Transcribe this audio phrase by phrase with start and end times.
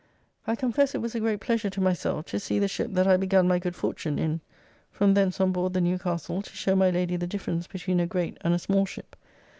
[0.47, 3.17] I confess it was a great pleasure to myself to see the ship that I
[3.17, 4.41] begun my good fortune in.
[4.91, 8.39] From thence on board the Newcastle, to show my Lady the difference between a great
[8.41, 9.15] and a small ship.